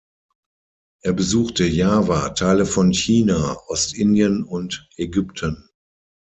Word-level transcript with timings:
Er 1.03 1.13
besuchte 1.13 1.63
Java, 1.63 2.29
Teile 2.29 2.65
von 2.65 2.91
China, 2.91 3.55
Ostindien 3.67 4.43
und 4.43 4.89
Ägypten. 4.97 5.69